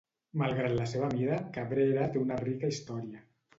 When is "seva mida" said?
0.93-1.37